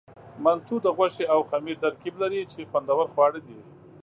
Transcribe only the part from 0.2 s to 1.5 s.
منتو د غوښې او